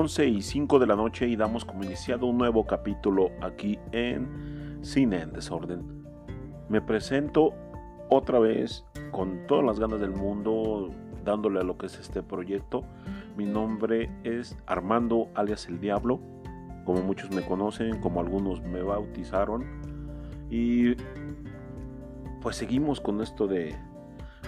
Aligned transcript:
11 0.00 0.28
y 0.28 0.40
5 0.40 0.78
de 0.78 0.86
la 0.86 0.96
noche 0.96 1.28
y 1.28 1.36
damos 1.36 1.66
como 1.66 1.84
iniciado 1.84 2.24
un 2.24 2.38
nuevo 2.38 2.66
capítulo 2.66 3.32
aquí 3.42 3.78
en 3.92 4.78
Cine 4.80 5.20
en 5.20 5.32
Desorden. 5.34 6.06
Me 6.70 6.80
presento 6.80 7.52
otra 8.08 8.38
vez 8.38 8.82
con 9.10 9.46
todas 9.46 9.62
las 9.62 9.78
ganas 9.78 10.00
del 10.00 10.12
mundo 10.12 10.88
dándole 11.22 11.60
a 11.60 11.64
lo 11.64 11.76
que 11.76 11.84
es 11.84 11.98
este 11.98 12.22
proyecto. 12.22 12.82
Mi 13.36 13.44
nombre 13.44 14.10
es 14.24 14.56
Armando 14.64 15.28
alias 15.34 15.66
el 15.66 15.78
Diablo, 15.80 16.18
como 16.86 17.02
muchos 17.02 17.30
me 17.30 17.42
conocen, 17.42 18.00
como 18.00 18.20
algunos 18.20 18.62
me 18.62 18.80
bautizaron. 18.80 19.66
Y 20.48 20.94
pues 22.40 22.56
seguimos 22.56 23.02
con 23.02 23.20
esto 23.20 23.46
de 23.46 23.76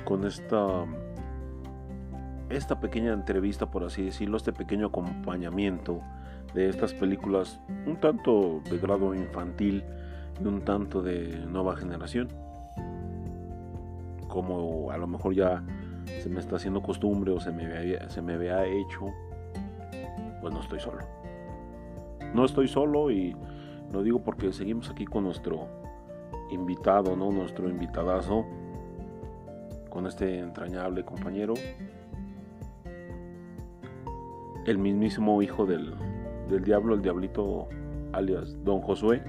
con 0.07 0.25
esta 0.25 0.87
esta 2.57 2.81
pequeña 2.81 3.13
entrevista, 3.13 3.71
por 3.71 3.85
así 3.85 4.05
decirlo, 4.05 4.37
este 4.37 4.53
pequeño 4.53 4.87
acompañamiento 4.87 6.01
de 6.55 6.69
estas 6.69 6.93
películas 6.93 7.61
un 7.87 7.97
tanto 7.97 8.61
de 8.71 8.79
grado 8.79 9.15
infantil 9.15 9.85
y 10.41 10.47
un 10.47 10.63
tanto 10.63 11.03
de 11.03 11.47
nueva 11.47 11.77
generación. 11.77 12.29
Como 14.29 14.91
a 14.91 14.99
lo 14.99 15.07
mejor 15.07 15.35
ya 15.35 15.63
se 16.23 16.29
me 16.29 16.41
está 16.41 16.57
haciendo 16.57 16.83
costumbre 16.83 17.33
o 17.33 17.41
se 17.41 17.53
me, 17.53 17.67
había, 17.77 18.09
se 18.11 18.23
me 18.23 18.35
había 18.35 18.65
hecho, 18.67 19.07
pues 20.41 20.53
no 20.53 20.61
estoy 20.61 20.81
solo. 20.81 21.01
No 22.35 22.45
estoy 22.45 22.69
solo 22.69 23.11
y 23.11 23.35
lo 23.93 24.03
digo 24.03 24.23
porque 24.23 24.53
seguimos 24.53 24.91
aquí 24.91 25.05
con 25.05 25.25
nuestro 25.25 25.69
invitado, 26.51 27.17
¿no? 27.17 27.31
Nuestro 27.31 27.69
invitadazo, 27.69 28.47
con 29.91 30.07
este 30.07 30.39
entrañable 30.39 31.05
compañero 31.05 31.55
el 34.67 34.79
mismísimo 34.79 35.43
hijo 35.43 35.67
del, 35.67 35.95
diablo, 36.65 36.95
el 36.95 37.03
diablito 37.03 37.69
alias 38.13 38.57
Don 38.65 38.81
Josué, 38.81 39.23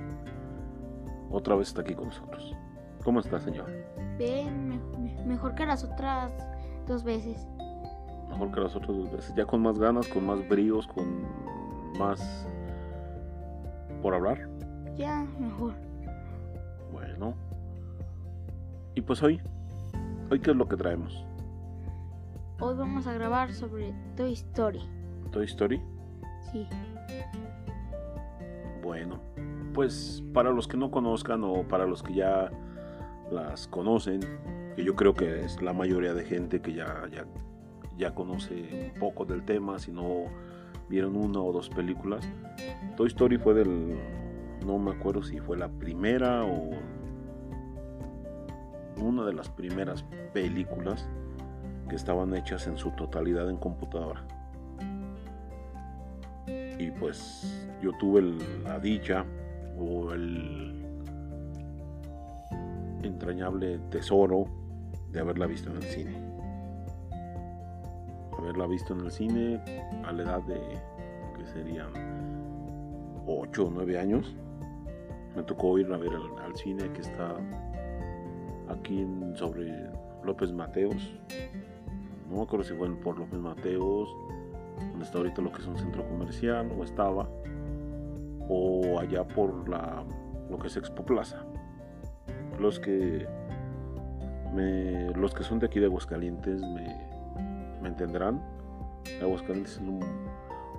otra 1.31 1.55
vez 1.55 1.69
está 1.69 1.81
aquí 1.81 1.95
con 1.95 2.07
nosotros. 2.07 2.55
¿Cómo 3.03 3.19
está, 3.19 3.39
señor? 3.39 3.69
Bien, 4.17 4.79
mejor 5.25 5.55
que 5.55 5.65
las 5.65 5.83
otras 5.83 6.31
dos 6.87 7.03
veces. 7.03 7.47
Mejor 8.29 8.51
que 8.51 8.59
las 8.61 8.75
otras 8.75 8.95
dos 8.95 9.11
veces. 9.11 9.33
Ya 9.35 9.45
con 9.45 9.61
más 9.61 9.79
ganas, 9.79 10.07
con 10.07 10.25
más 10.25 10.47
bríos, 10.47 10.87
con 10.87 11.23
más 11.97 12.47
por 14.01 14.13
hablar. 14.13 14.47
Ya, 14.95 15.25
mejor. 15.39 15.73
Bueno. 16.91 17.33
Y 18.95 19.01
pues 19.01 19.23
hoy, 19.23 19.41
hoy 20.29 20.39
qué 20.39 20.51
es 20.51 20.57
lo 20.57 20.67
que 20.67 20.77
traemos? 20.77 21.25
Hoy 22.59 22.75
vamos 22.75 23.07
a 23.07 23.13
grabar 23.13 23.51
sobre 23.51 23.93
Toy 24.15 24.33
Story. 24.33 24.81
Toy 25.33 25.45
Story? 25.45 25.81
Sí. 26.51 26.67
Bueno, 28.83 29.19
pues 29.73 30.23
para 30.31 30.51
los 30.51 30.67
que 30.67 30.77
no 30.77 30.91
conozcan 30.91 31.43
o 31.43 31.63
para 31.67 31.85
los 31.85 32.03
que 32.03 32.13
ya 32.13 32.51
las 33.31 33.67
conocen, 33.67 34.21
que 34.75 34.83
yo 34.83 34.95
creo 34.95 35.15
que 35.15 35.43
es 35.43 35.61
la 35.61 35.73
mayoría 35.73 36.13
de 36.13 36.23
gente 36.23 36.61
que 36.61 36.73
ya, 36.73 37.07
ya, 37.11 37.25
ya 37.97 38.13
conoce 38.13 38.91
un 38.93 38.99
poco 38.99 39.25
del 39.25 39.43
tema, 39.43 39.79
si 39.79 39.91
no 39.91 40.25
vieron 40.87 41.15
una 41.15 41.41
o 41.41 41.51
dos 41.51 41.67
películas. 41.69 42.29
Toy 42.95 43.07
Story 43.07 43.37
fue 43.37 43.55
del, 43.55 43.97
no 44.63 44.77
me 44.77 44.91
acuerdo 44.91 45.23
si 45.23 45.39
fue 45.39 45.57
la 45.57 45.67
primera 45.67 46.45
o 46.45 46.69
una 49.01 49.25
de 49.25 49.33
las 49.33 49.49
primeras 49.49 50.03
películas 50.31 51.09
que 51.89 51.95
estaban 51.95 52.35
hechas 52.35 52.67
en 52.67 52.77
su 52.77 52.91
totalidad 52.91 53.49
en 53.49 53.57
computadora 53.57 54.23
y 56.83 56.91
pues 56.91 57.69
yo 57.81 57.91
tuve 57.93 58.21
la 58.63 58.77
dicha 58.79 59.25
o 59.77 60.11
el 60.11 60.83
entrañable 63.03 63.79
tesoro 63.89 64.45
de 65.11 65.19
haberla 65.21 65.47
visto 65.47 65.69
en 65.69 65.77
el 65.77 65.83
cine. 65.83 66.15
Haberla 68.37 68.67
visto 68.67 68.93
en 68.93 68.99
el 69.01 69.11
cine 69.11 69.61
a 70.05 70.11
la 70.11 70.23
edad 70.23 70.41
de 70.43 70.59
que 71.37 71.45
serían 71.47 71.91
8 73.27 73.65
o 73.65 73.71
9 73.71 73.99
años. 73.99 74.35
Me 75.35 75.43
tocó 75.43 75.79
ir 75.79 75.91
a 75.93 75.97
ver 75.97 76.11
al, 76.13 76.55
cine 76.55 76.91
que 76.91 77.01
está 77.01 77.35
aquí 78.69 79.07
sobre 79.35 79.89
López 80.23 80.51
Mateos. 80.51 81.15
No 82.29 82.37
me 82.37 82.41
acuerdo 82.43 82.65
si 82.65 82.73
fue 82.73 82.93
por 82.97 83.17
López 83.17 83.39
Mateos 83.39 84.09
donde 84.91 85.05
está 85.05 85.17
ahorita 85.17 85.41
lo 85.41 85.51
que 85.51 85.61
es 85.61 85.67
un 85.67 85.77
centro 85.77 86.07
comercial, 86.07 86.71
o 86.77 86.83
estaba, 86.83 87.27
o 88.47 88.99
allá 88.99 89.27
por 89.27 89.67
la, 89.69 90.03
lo 90.49 90.57
que 90.59 90.67
es 90.67 90.77
Expo 90.77 91.03
Plaza. 91.05 91.45
Los 92.59 92.79
que, 92.79 93.27
los 95.15 95.33
que 95.33 95.43
son 95.43 95.59
de 95.59 95.65
aquí 95.65 95.79
de 95.79 95.87
Aguascalientes 95.87 96.61
me, 96.61 96.95
me 97.81 97.89
entenderán. 97.89 98.41
Aguascalientes 99.21 99.73
es 99.73 99.81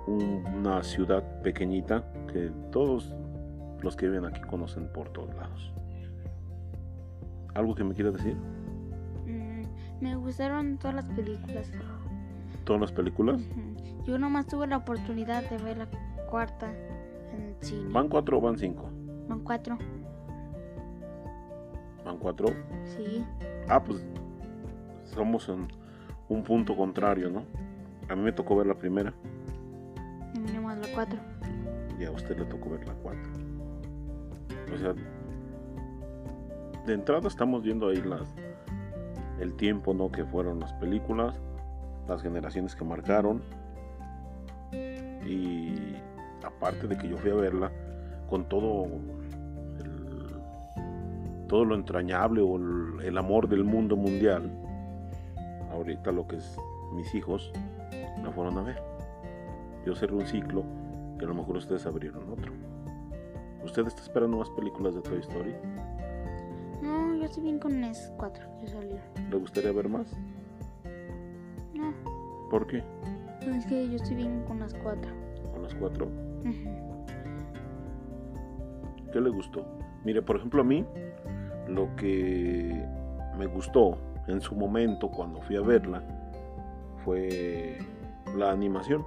una 0.07 0.83
ciudad 0.83 1.23
pequeñita 1.41 2.03
que 2.31 2.51
todos 2.71 3.13
los 3.81 3.95
que 3.95 4.07
viven 4.07 4.25
aquí 4.25 4.41
conocen 4.41 4.87
por 4.91 5.09
todos 5.09 5.33
lados. 5.35 5.73
¿Algo 7.53 7.73
que 7.75 7.83
me 7.83 7.93
quiera 7.93 8.11
decir? 8.11 8.35
Mm, 9.25 9.63
me 10.01 10.15
gustaron 10.15 10.77
todas 10.77 10.95
las 10.95 11.05
películas. 11.05 11.71
¿Todas 12.65 12.81
las 12.81 12.91
películas? 12.91 13.41
Yo 14.05 14.17
nomás 14.17 14.47
tuve 14.47 14.67
la 14.67 14.77
oportunidad 14.77 15.47
de 15.49 15.57
ver 15.59 15.77
la 15.77 15.87
cuarta 16.29 16.71
en 17.31 17.41
el 17.41 17.55
cine. 17.61 17.91
¿Van 17.91 18.09
cuatro 18.09 18.39
o 18.39 18.41
van 18.41 18.57
cinco? 18.57 18.89
Van 19.29 19.39
cuatro. 19.41 19.77
¿Van 22.03 22.17
cuatro? 22.17 22.47
Sí. 22.83 23.23
Ah, 23.69 23.83
pues 23.83 24.03
somos 25.03 25.47
en 25.49 25.67
un 26.27 26.43
punto 26.43 26.75
contrario, 26.75 27.29
¿no? 27.29 27.43
A 28.09 28.15
mí 28.15 28.21
me 28.21 28.31
tocó 28.31 28.55
ver 28.55 28.67
la 28.67 28.75
primera. 28.75 29.13
A 30.35 30.39
mí 30.39 30.51
nomás 30.51 30.79
la 30.79 30.87
cuatro. 30.93 31.19
Y 31.99 32.05
a 32.05 32.11
usted 32.11 32.37
le 32.37 32.45
tocó 32.45 32.71
ver 32.71 32.87
la 32.87 32.93
cuatro. 32.95 33.29
O 34.73 34.77
sea, 34.77 34.93
de 36.85 36.93
entrada 36.93 37.27
estamos 37.27 37.63
viendo 37.63 37.89
ahí 37.89 38.01
las 38.01 38.27
el 39.39 39.53
tiempo, 39.55 39.93
¿no? 39.93 40.11
Que 40.11 40.25
fueron 40.25 40.59
las 40.59 40.73
películas, 40.73 41.35
las 42.07 42.21
generaciones 42.21 42.75
que 42.75 42.83
marcaron 42.83 43.41
y 45.25 45.95
aparte 46.43 46.87
de 46.87 46.97
que 46.97 47.07
yo 47.07 47.17
fui 47.17 47.31
a 47.31 47.35
verla 47.35 47.71
con 48.29 48.47
todo 48.47 48.87
todo 51.47 51.65
lo 51.65 51.75
entrañable 51.75 52.41
o 52.41 52.57
el, 53.01 53.17
amor 53.17 53.47
del 53.47 53.63
mundo 53.63 53.95
mundial, 53.95 54.51
ahorita 55.71 56.11
lo 56.11 56.27
que 56.27 56.37
es 56.37 56.57
mis 56.93 57.13
hijos 57.13 57.51
la 58.23 58.31
fueron 58.31 58.57
a 58.57 58.63
ver. 58.63 58.81
Yo 59.85 59.95
cerré 59.95 60.15
un 60.15 60.25
ciclo 60.25 60.63
y 61.19 61.23
a 61.23 61.27
lo 61.27 61.35
mejor 61.35 61.57
ustedes 61.57 61.85
abrieron 61.85 62.29
otro. 62.31 62.51
¿Usted 63.63 63.85
está 63.87 64.01
esperando 64.01 64.37
más 64.37 64.49
películas 64.51 64.95
de 64.95 65.01
Toy 65.01 65.19
Story? 65.19 65.55
No, 66.81 67.15
yo 67.15 67.25
estoy 67.25 67.43
bien 67.43 67.59
con 67.59 67.83
esas 67.83 68.11
cuatro 68.17 68.45
que 68.59 68.67
salieron. 68.67 69.05
¿Le 69.29 69.37
gustaría 69.37 69.71
ver 69.71 69.89
más? 69.89 70.07
¿Por 72.55 72.67
qué? 72.67 72.81
Es 73.53 73.65
que 73.65 73.89
yo 73.89 73.97
estoy 73.97 74.15
bien 74.15 74.41
con 74.47 74.61
las 74.61 74.73
cuatro. 74.75 75.11
¿Con 75.51 75.63
las 75.63 75.75
cuatro? 75.75 76.07
¿Qué 79.11 79.19
le 79.19 79.29
gustó? 79.29 79.65
Mire, 80.05 80.21
por 80.21 80.37
ejemplo, 80.37 80.61
a 80.61 80.63
mí 80.63 80.85
lo 81.67 81.93
que 81.97 82.81
me 83.37 83.45
gustó 83.47 83.97
en 84.29 84.39
su 84.39 84.55
momento 84.55 85.11
cuando 85.11 85.41
fui 85.41 85.57
a 85.57 85.61
verla 85.61 86.01
fue 87.03 87.77
la 88.37 88.51
animación. 88.51 89.03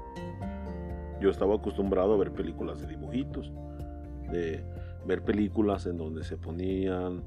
Yo 1.18 1.30
estaba 1.30 1.54
acostumbrado 1.54 2.12
a 2.12 2.18
ver 2.18 2.32
películas 2.32 2.82
de 2.82 2.86
dibujitos, 2.88 3.50
de 4.30 4.62
ver 5.06 5.24
películas 5.24 5.86
en 5.86 5.96
donde 5.96 6.22
se 6.22 6.36
ponían 6.36 7.22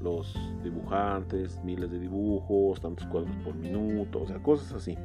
los 0.00 0.34
dibujantes, 0.64 1.62
miles 1.62 1.90
de 1.90 1.98
dibujos, 1.98 2.80
tantos 2.80 3.06
cuadros 3.08 3.36
por 3.44 3.54
minuto, 3.54 4.22
o 4.22 4.26
sea, 4.26 4.42
cosas 4.42 4.72
así. 4.72 4.96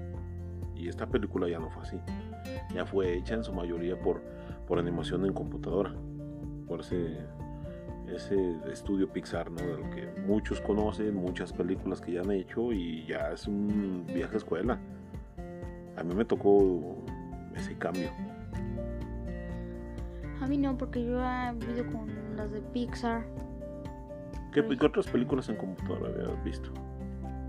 Y 0.84 0.90
esta 0.90 1.08
película 1.08 1.48
ya 1.48 1.60
no 1.60 1.70
fue 1.70 1.84
así. 1.84 1.98
Ya 2.74 2.86
fue 2.86 3.14
hecha 3.16 3.36
en 3.36 3.44
su 3.46 3.54
mayoría 3.54 3.98
por, 3.98 4.22
por 4.68 4.80
animación 4.80 5.26
en 5.26 5.32
computadora. 5.32 5.94
Por 6.68 6.82
ese, 6.82 7.20
ese 8.14 8.58
estudio 8.70 9.08
Pixar, 9.08 9.50
¿no? 9.50 9.62
Del 9.62 9.90
que 9.92 10.22
muchos 10.28 10.60
conocen, 10.60 11.16
muchas 11.16 11.54
películas 11.54 12.02
que 12.02 12.12
ya 12.12 12.20
han 12.20 12.32
hecho 12.32 12.74
y 12.74 13.06
ya 13.06 13.32
es 13.32 13.48
un 13.48 14.06
viaje 14.08 14.34
a 14.34 14.38
escuela. 14.38 14.80
A 15.96 16.04
mí 16.04 16.14
me 16.14 16.26
tocó 16.26 16.98
ese 17.56 17.78
cambio. 17.78 18.12
A 20.42 20.48
mí 20.48 20.58
no, 20.58 20.78
porque 20.78 21.02
yo 21.02 21.24
he 21.24 21.54
vivido 21.54 21.86
con 21.94 22.36
las 22.36 22.52
de 22.52 22.60
Pixar. 22.60 23.24
¿Qué, 24.52 24.68
¿Qué, 24.68 24.86
otras 24.86 25.08
películas 25.08 25.48
en 25.48 25.56
computadora 25.56 26.10
habías 26.10 26.44
visto? 26.44 26.70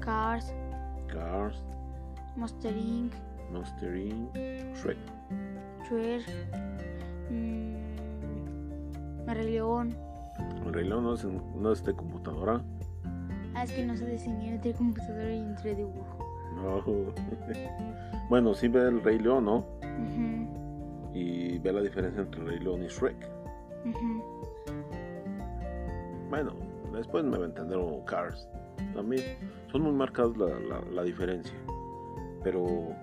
Cars. 0.00 0.54
Cars. 1.08 1.64
Monster 2.36 2.76
Inc. 2.76 3.12
Monster 3.52 3.96
Inc. 3.96 4.34
Shrek. 4.76 4.96
Shrek, 5.88 6.24
mm, 7.30 7.76
El 9.28 9.34
Rey 9.34 9.50
León. 9.52 9.94
El 10.66 10.72
Rey 10.74 10.88
León 10.88 11.04
no 11.04 11.14
es, 11.14 11.24
no 11.24 11.72
es 11.72 11.84
de 11.84 11.94
computadora. 11.94 12.60
Ah, 13.54 13.62
es 13.64 13.72
que 13.72 13.84
no 13.86 13.96
se 13.96 14.06
diseñó 14.06 14.52
entre 14.52 14.72
computadora 14.74 15.32
y 15.32 15.38
entre 15.40 15.74
dibujo. 15.76 16.18
No. 16.56 16.82
bueno, 18.28 18.54
sí 18.54 18.68
ve 18.68 18.80
el 18.88 19.02
Rey 19.02 19.18
León, 19.18 19.44
¿no? 19.44 19.64
Y 21.12 21.58
ve 21.58 21.72
la 21.72 21.80
diferencia 21.82 22.22
entre 22.22 22.40
el 22.40 22.46
Rey 22.48 22.58
León 22.58 22.82
y 22.82 22.88
Shrek. 22.88 23.28
Bueno, 26.30 26.52
después 26.92 27.24
me 27.24 27.36
va 27.38 27.44
a 27.44 27.48
entender 27.48 27.78
o 27.78 28.04
Cars. 28.04 28.48
También 28.94 29.22
son 29.70 29.82
muy 29.82 29.92
marcadas 29.92 30.36
la, 30.36 30.46
la- 30.48 30.84
la 30.90 31.02
diferencia. 31.04 31.54
Pero 32.44 32.94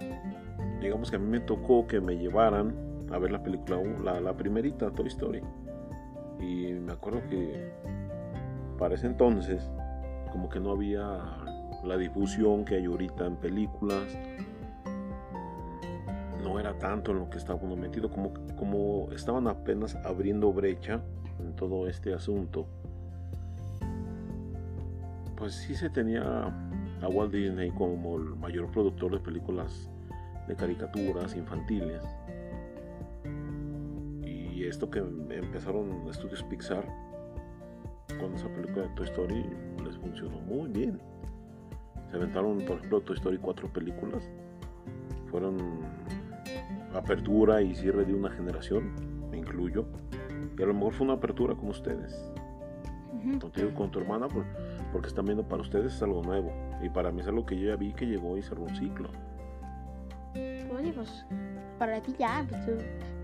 digamos 0.79 1.09
que 1.09 1.17
a 1.17 1.19
mí 1.19 1.27
me 1.27 1.41
tocó 1.41 1.85
que 1.87 1.99
me 1.99 2.17
llevaran 2.17 2.73
a 3.11 3.17
ver 3.17 3.31
la 3.31 3.43
película, 3.43 3.81
la, 4.03 4.21
la 4.21 4.33
primerita, 4.33 4.89
Toy 4.91 5.07
Story. 5.07 5.41
Y 6.39 6.73
me 6.73 6.93
acuerdo 6.93 7.21
que 7.29 7.71
para 8.79 8.95
ese 8.95 9.07
entonces, 9.07 9.69
como 10.31 10.47
que 10.47 10.59
no 10.59 10.71
había 10.71 11.19
la 11.83 11.97
difusión 11.97 12.63
que 12.63 12.75
hay 12.75 12.85
ahorita 12.85 13.25
en 13.25 13.35
películas. 13.35 14.17
No 16.41 16.59
era 16.59 16.77
tanto 16.79 17.11
en 17.11 17.19
lo 17.19 17.29
que 17.29 17.37
estaba 17.37 17.59
uno 17.61 17.75
metido, 17.75 18.09
como, 18.09 18.31
como 18.55 19.11
estaban 19.11 19.47
apenas 19.47 19.95
abriendo 19.97 20.53
brecha 20.53 21.01
en 21.39 21.55
todo 21.55 21.87
este 21.87 22.13
asunto 22.13 22.67
pues 25.41 25.55
sí 25.55 25.73
se 25.73 25.89
tenía 25.89 26.53
a 27.01 27.07
Walt 27.07 27.33
Disney 27.33 27.71
como 27.71 28.17
el 28.17 28.35
mayor 28.35 28.67
productor 28.71 29.11
de 29.11 29.19
películas 29.19 29.89
de 30.47 30.55
caricaturas 30.55 31.35
infantiles. 31.35 32.03
Y 34.25 34.63
esto 34.65 34.89
que 34.89 34.99
empezaron 34.99 36.07
estudios 36.09 36.43
Pixar 36.43 36.85
con 38.19 38.33
esa 38.35 38.47
película 38.49 38.87
de 38.87 38.89
Toy 38.95 39.05
Story 39.05 39.45
les 39.83 39.97
funcionó 39.97 40.39
muy 40.41 40.69
bien. 40.69 41.01
Se 42.09 42.17
aventaron, 42.17 42.59
por 42.59 42.77
ejemplo, 42.77 43.01
Toy 43.01 43.15
Story 43.15 43.37
cuatro 43.37 43.67
películas. 43.71 44.29
Fueron 45.29 45.57
apertura 46.93 47.61
y 47.61 47.73
cierre 47.73 48.05
de 48.05 48.13
una 48.13 48.29
generación, 48.29 48.91
me 49.31 49.37
incluyo. 49.37 49.85
Y 50.57 50.61
a 50.61 50.65
lo 50.65 50.73
mejor 50.73 50.93
fue 50.93 51.05
una 51.05 51.13
apertura 51.15 51.55
con 51.55 51.69
ustedes 51.69 52.31
Contigo 53.39 53.69
y 53.69 53.73
con 53.73 53.91
tu 53.91 53.99
hermana 53.99 54.27
por- 54.27 54.45
porque 54.91 55.07
están 55.07 55.25
viendo 55.25 55.43
para 55.43 55.61
ustedes 55.61 55.93
es 55.93 56.01
algo 56.03 56.21
nuevo 56.23 56.51
y 56.81 56.89
para 56.89 57.11
mí 57.11 57.21
es 57.21 57.27
algo 57.27 57.45
que 57.45 57.57
yo 57.59 57.67
ya 57.69 57.75
vi 57.75 57.91
que 57.93 58.05
llegó 58.05 58.37
y 58.37 58.41
cerró 58.41 58.63
un 58.63 58.75
ciclo 58.75 59.09
Oye, 60.35 60.93
pues 60.93 61.25
para 61.77 61.99
ti 62.01 62.15
ya, 62.17 62.45
pues 62.49 62.65
tú, 62.65 62.71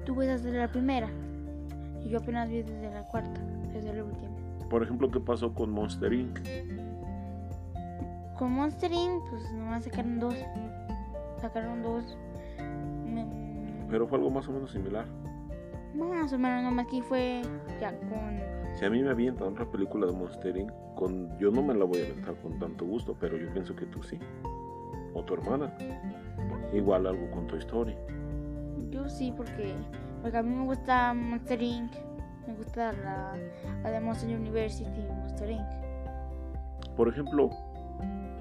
tú 0.05 0.15
ves 0.15 0.43
desde 0.43 0.57
la 0.57 0.67
primera. 0.67 1.07
Y 2.03 2.09
yo 2.09 2.19
apenas 2.19 2.49
vi 2.49 2.61
desde 2.63 2.91
la 2.93 3.03
cuarta, 3.03 3.39
desde 3.73 3.93
la 3.93 4.03
última. 4.03 4.29
por 4.69 4.83
ejemplo 4.83 5.09
qué 5.09 5.19
pasó 5.21 5.53
con 5.53 5.69
Monster 5.71 6.11
Inc 6.11 6.37
Con 8.37 8.51
Monster 8.51 8.91
Inc., 8.91 9.23
pues 9.29 9.51
nomás 9.53 9.85
sacaron 9.85 10.19
dos. 10.19 10.35
Sacaron 11.41 11.81
dos. 11.81 12.17
Pero 13.89 14.05
fue 14.07 14.17
algo 14.17 14.29
más 14.29 14.47
o 14.49 14.51
menos 14.51 14.69
similar 14.71 15.05
Más 15.95 16.33
o 16.33 16.37
menos, 16.37 16.63
nomás 16.63 16.85
aquí 16.85 17.01
fue 17.01 17.41
ya 17.79 17.91
con. 17.97 18.56
Si 18.77 18.85
a 18.85 18.91
mí 18.91 19.01
me 19.01 19.09
avientan 19.09 19.53
otra 19.53 19.65
película 19.65 20.05
de 20.05 20.13
Monster 20.13 20.55
Inc 20.55 20.71
con 20.95 21.35
yo 21.39 21.49
no 21.49 21.63
me 21.63 21.73
la 21.73 21.83
voy 21.83 22.01
a 22.01 22.05
aventar 22.05 22.35
con 22.35 22.59
tanto 22.59 22.85
gusto 22.85 23.15
pero 23.19 23.35
yo 23.35 23.51
pienso 23.51 23.75
que 23.75 23.87
tú 23.87 24.03
sí 24.03 24.19
o 25.15 25.23
tu 25.23 25.33
hermana 25.33 25.73
igual 26.71 27.07
algo 27.07 27.29
con 27.31 27.47
Toy 27.47 27.57
Story 27.59 27.95
Yo 28.91 29.09
sí, 29.09 29.33
porque, 29.35 29.73
porque 30.21 30.37
a 30.37 30.43
mí 30.43 30.55
me 30.55 30.65
gusta 30.65 31.13
Monster 31.13 31.61
Inc. 31.61 31.91
Me 32.47 32.53
gusta 32.53 32.93
la, 32.93 33.33
la 33.83 33.89
de 33.89 33.99
Monster 33.99 34.29
University 34.29 35.01
y 35.01 35.11
Monster 35.11 35.49
Inc. 35.49 36.95
por 36.95 37.09
ejemplo 37.09 37.49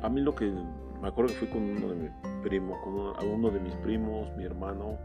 a 0.03 0.09
mí 0.11 0.21
lo 0.21 0.35
que 0.35 0.53
me 1.01 1.09
acuerdo 1.09 1.33
que 1.33 1.47
fui 1.47 1.49
con 1.49 1.63
uno 1.63 1.89
de 1.89 1.95
mis 1.97 2.11
primos 2.43 2.79
con 2.85 2.93
uno, 2.93 3.15
a 3.17 3.25
uno 3.25 3.51
de 3.51 3.61
mis 3.61 3.75
primos 3.77 4.31
mi 4.37 4.45
hermano 4.45 4.99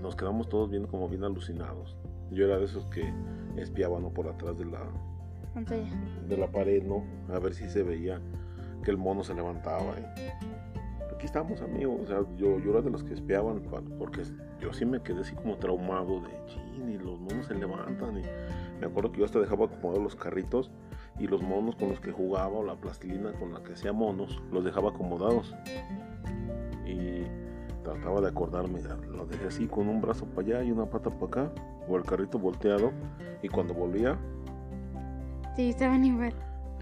nos 0.00 0.16
quedamos 0.16 0.48
todos 0.48 0.70
viendo 0.70 0.88
como 0.88 1.08
bien 1.08 1.24
alucinados 1.24 1.96
yo 2.30 2.44
era 2.44 2.58
de 2.58 2.66
esos 2.66 2.84
que 2.86 3.12
espiaban 3.56 4.02
¿no? 4.02 4.10
por 4.10 4.28
atrás 4.28 4.56
de 4.58 4.64
la 4.66 4.80
Pantalla. 5.54 5.90
de 6.28 6.36
la 6.36 6.50
pared 6.50 6.82
no 6.82 7.04
a 7.32 7.38
ver 7.38 7.54
si 7.54 7.68
se 7.68 7.82
veía 7.82 8.20
que 8.82 8.90
el 8.90 8.96
mono 8.96 9.24
se 9.24 9.34
levantaba 9.34 9.94
¿eh? 9.98 10.32
aquí 11.14 11.26
estamos 11.26 11.60
amigos 11.62 12.00
o 12.02 12.06
sea 12.06 12.20
yo, 12.36 12.58
yo 12.58 12.70
era 12.70 12.82
de 12.82 12.90
los 12.90 13.02
que 13.02 13.14
espiaban 13.14 13.62
porque 13.98 14.22
yo 14.60 14.72
sí 14.72 14.84
me 14.84 15.00
quedé 15.00 15.20
así 15.20 15.34
como 15.34 15.56
traumado 15.56 16.20
de 16.20 16.28
chin 16.46 16.90
y 16.90 16.98
los 16.98 17.18
monos 17.18 17.46
se 17.46 17.54
levantan 17.54 18.18
y 18.18 18.22
me 18.80 18.86
acuerdo 18.86 19.10
que 19.10 19.18
yo 19.18 19.24
hasta 19.24 19.40
dejaba 19.40 19.66
acomodados 19.66 20.02
los 20.02 20.16
carritos 20.16 20.70
y 21.18 21.26
los 21.26 21.42
monos 21.42 21.74
con 21.74 21.88
los 21.88 22.00
que 22.00 22.12
jugaba 22.12 22.58
o 22.58 22.62
la 22.62 22.76
plastilina 22.76 23.32
con 23.32 23.52
la 23.52 23.62
que 23.62 23.72
hacía 23.72 23.92
monos 23.92 24.40
los 24.52 24.64
dejaba 24.64 24.90
acomodados 24.90 25.54
trataba 27.82 28.20
de 28.20 28.28
acordarme 28.28 28.80
lo 29.12 29.26
dejé 29.26 29.46
así 29.46 29.66
con 29.66 29.88
un 29.88 30.00
brazo 30.00 30.26
para 30.26 30.48
allá 30.48 30.64
y 30.64 30.72
una 30.72 30.86
pata 30.86 31.10
para 31.10 31.26
acá 31.26 31.52
o 31.88 31.96
el 31.96 32.04
carrito 32.04 32.38
volteado 32.38 32.92
y 33.42 33.48
cuando 33.48 33.74
volvía 33.74 34.18
Sí, 35.58 35.70
estaban 35.70 36.04
igual. 36.04 36.32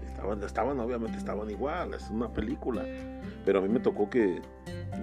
Estaban, 0.05 0.43
estaban, 0.43 0.79
obviamente 0.79 1.17
estaban 1.17 1.49
igual, 1.49 1.95
es 1.95 2.11
una 2.11 2.31
película. 2.31 2.85
Pero 3.43 3.57
a 3.57 3.61
mí 3.63 3.69
me 3.69 3.79
tocó 3.79 4.07
que 4.07 4.39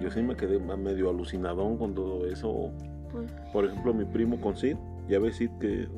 yo 0.01 0.09
sí 0.09 0.21
me 0.21 0.37
quedé 0.37 0.59
medio 0.59 1.09
alucinadón 1.09 1.77
con 1.77 1.93
todo 1.93 2.25
eso. 2.25 2.71
Pues, 3.11 3.29
Por 3.51 3.65
ejemplo, 3.65 3.93
mi 3.93 4.05
primo 4.05 4.39
con 4.39 4.55
Sid, 4.55 4.77
ya 5.09 5.19
ves 5.19 5.35
Sid 5.35 5.49
que 5.59 5.89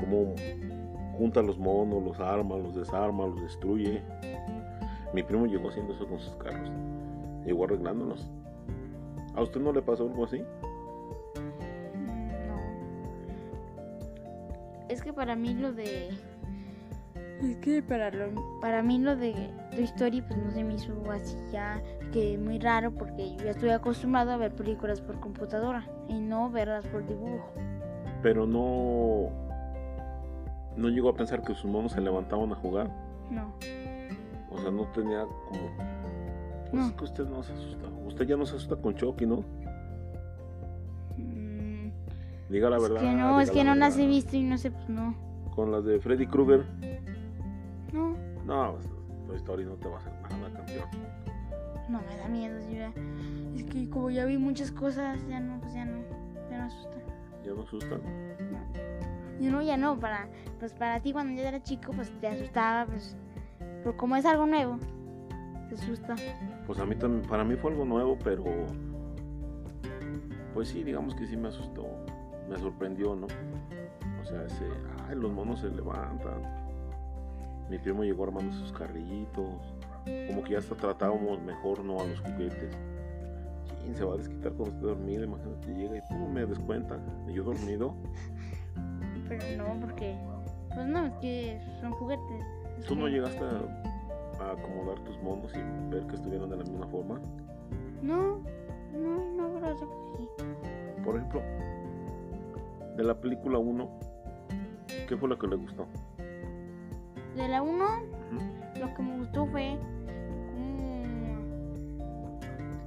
como 0.00 0.34
junta 1.16 1.42
los 1.42 1.60
monos, 1.60 2.02
los 2.02 2.18
arma, 2.18 2.56
los 2.56 2.74
desarma, 2.74 3.24
los 3.24 3.40
destruye. 3.40 4.02
Mi 5.14 5.22
primo 5.22 5.46
llegó 5.46 5.68
haciendo 5.68 5.94
eso 5.94 6.08
con 6.08 6.18
sus 6.18 6.34
carros. 6.34 6.72
Llegó 7.44 7.66
arreglándolos. 7.66 8.28
¿A 9.36 9.42
usted 9.42 9.60
no 9.60 9.72
le 9.72 9.82
pasó 9.82 10.04
algo 10.04 10.24
así? 10.24 10.38
mm, 11.94 12.48
no. 12.48 12.56
Es 14.88 15.02
que 15.02 15.12
para 15.12 15.36
mí 15.36 15.54
lo 15.54 15.72
de. 15.72 16.08
Es 17.42 17.56
que 17.58 17.82
para, 17.82 18.10
lo- 18.10 18.60
para 18.60 18.82
mí 18.82 18.98
lo 18.98 19.14
de 19.14 19.34
Toy 19.72 19.84
Story 19.84 20.22
pues 20.22 20.38
no 20.42 20.50
se 20.52 20.64
me 20.64 20.74
hizo 20.74 20.94
así 21.10 21.36
ya 21.52 21.82
que 22.12 22.38
muy 22.38 22.58
raro 22.58 22.92
porque 22.92 23.36
yo 23.36 23.44
ya 23.44 23.50
estoy 23.50 23.68
acostumbrado 23.70 24.30
a 24.30 24.38
ver 24.38 24.52
películas 24.54 25.02
por 25.02 25.20
computadora 25.20 25.86
y 26.08 26.18
no 26.18 26.50
verlas 26.50 26.86
por 26.86 27.06
dibujo. 27.06 27.52
Pero 28.22 28.46
no... 28.46 29.28
No 30.76 30.88
llegó 30.88 31.10
a 31.10 31.14
pensar 31.14 31.42
que 31.42 31.54
sus 31.54 31.70
monos 31.70 31.92
se 31.92 32.00
levantaban 32.00 32.52
a 32.52 32.56
jugar. 32.56 32.90
No. 33.30 33.52
O 34.50 34.58
sea, 34.58 34.70
no 34.70 34.86
tenía 34.92 35.22
como. 35.48 36.05
No. 36.76 36.86
es 36.86 36.92
que 36.92 37.04
usted 37.04 37.24
no 37.28 37.42
se 37.42 37.52
asusta. 37.52 37.88
Usted 38.06 38.26
ya 38.26 38.36
no 38.36 38.46
se 38.46 38.56
asusta 38.56 38.76
con 38.76 38.94
Chucky, 38.94 39.26
¿no? 39.26 39.44
Mm, 41.16 41.90
Diga 42.48 42.70
la 42.70 42.76
es 42.76 42.82
verdad. 42.82 43.00
que 43.00 43.12
no, 43.12 43.40
es 43.40 43.50
que 43.50 43.64
no 43.64 43.74
las 43.74 43.94
he 43.94 43.98
verdad. 43.98 44.10
visto 44.14 44.36
y 44.36 44.42
no 44.42 44.58
sé, 44.58 44.70
pues 44.70 44.88
no. 44.88 45.14
Con 45.54 45.72
las 45.72 45.84
de 45.84 45.98
Freddy 46.00 46.26
Krueger. 46.26 46.64
No, 47.92 48.14
No, 48.44 48.74
pues, 48.74 48.86
Toy 49.26 49.36
Story 49.36 49.64
no 49.64 49.74
te 49.74 49.88
va 49.88 49.96
a 49.96 49.98
hacer 49.98 50.12
nada, 50.22 50.52
campeón. 50.52 50.88
no 51.88 52.00
me 52.00 52.16
da 52.16 52.28
miedo. 52.28 52.58
yo 52.70 52.76
ya- 52.76 52.92
Es 53.56 53.64
que 53.64 53.88
como 53.88 54.10
ya 54.10 54.24
vi 54.26 54.36
muchas 54.38 54.70
cosas, 54.70 55.18
ya 55.28 55.40
no, 55.40 55.58
pues 55.60 55.72
ya 55.72 55.84
no, 55.84 55.98
ya 56.50 56.58
no 56.58 56.64
asusta. 56.64 56.96
Ya 57.44 57.52
no 57.54 57.62
asustan. 57.62 58.00
Y 59.40 59.46
no, 59.46 59.62
ya 59.62 59.76
no, 59.76 59.98
para, 59.98 60.28
pues 60.58 60.72
para 60.72 61.00
ti 61.00 61.12
cuando 61.12 61.40
ya 61.40 61.48
era 61.48 61.62
chico, 61.62 61.92
pues 61.94 62.10
te 62.20 62.26
asustaba, 62.28 62.86
pues, 62.86 63.16
pero 63.58 63.96
como 63.96 64.16
es 64.16 64.24
algo 64.26 64.46
nuevo, 64.46 64.78
te 65.68 65.74
asusta. 65.74 66.14
Pues 66.66 66.78
a 66.78 66.86
mí 66.86 66.94
también, 66.94 67.28
para 67.28 67.44
mí 67.44 67.56
fue 67.56 67.70
algo 67.70 67.84
nuevo, 67.84 68.18
pero. 68.22 68.44
Pues 70.54 70.68
sí, 70.68 70.82
digamos 70.82 71.14
que 71.14 71.26
sí 71.26 71.36
me 71.36 71.48
asustó. 71.48 71.86
Me 72.48 72.56
sorprendió, 72.58 73.14
¿no? 73.14 73.26
O 74.22 74.24
sea, 74.24 74.44
ese. 74.44 74.64
Ay, 75.08 75.16
los 75.16 75.32
monos 75.32 75.60
se 75.60 75.68
levantan. 75.68 76.42
Mi 77.68 77.78
primo 77.78 78.04
llegó 78.04 78.24
armando 78.24 78.52
sus 78.52 78.72
carrillitos. 78.72 79.74
Como 80.28 80.44
que 80.44 80.52
ya 80.52 80.58
hasta 80.58 80.76
tratábamos 80.76 81.42
mejor, 81.42 81.84
¿no? 81.84 82.00
A 82.00 82.04
los 82.04 82.20
juguetes. 82.20 82.76
Sí, 83.82 83.94
se 83.94 84.04
va 84.04 84.14
a 84.14 84.16
desquitar 84.16 84.52
cuando 84.52 84.74
esté 84.74 84.86
dormido. 84.86 85.24
Imagínate, 85.24 85.74
llega 85.74 85.96
y 85.96 86.00
pum, 86.02 86.32
me 86.32 86.46
descuenta. 86.46 86.98
Y 87.28 87.34
yo 87.34 87.42
dormido. 87.42 87.94
Pero 89.28 89.64
no, 89.64 89.80
porque, 89.80 90.16
pues 90.72 90.86
no, 90.86 91.06
es 91.06 91.12
que 91.14 91.60
son 91.80 91.92
juguetes. 91.92 92.44
Es 92.78 92.86
¿Tú 92.86 92.94
no 92.94 93.08
llegaste 93.08 93.44
a, 93.44 93.95
a 94.40 94.52
acomodar 94.52 94.98
tus 95.04 95.20
monos 95.22 95.52
y 95.54 95.90
ver 95.90 96.06
que 96.06 96.16
estuvieran 96.16 96.50
de 96.50 96.56
la 96.56 96.64
misma 96.64 96.86
forma? 96.88 97.20
No, 98.02 98.38
no, 98.92 99.24
no, 99.36 99.60
creo 99.60 99.76
que 99.76 99.86
sí. 100.18 100.28
Por 101.04 101.16
ejemplo, 101.16 101.42
de 102.96 103.04
la 103.04 103.14
película 103.14 103.58
1, 103.58 103.88
¿qué 105.08 105.16
fue 105.16 105.28
lo 105.28 105.38
que 105.38 105.46
le 105.46 105.56
gustó? 105.56 105.86
De 107.36 107.48
la 107.48 107.62
1, 107.62 107.72
Ujú. 107.84 108.80
lo 108.80 108.94
que 108.94 109.02
me 109.02 109.18
gustó 109.18 109.46
fue 109.46 109.76